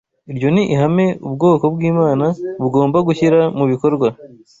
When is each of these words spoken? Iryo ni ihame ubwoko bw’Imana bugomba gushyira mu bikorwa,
Iryo 0.31 0.47
ni 0.55 0.63
ihame 0.73 1.05
ubwoko 1.27 1.65
bw’Imana 1.73 2.25
bugomba 2.61 2.97
gushyira 3.07 3.39
mu 3.57 3.65
bikorwa, 3.71 4.07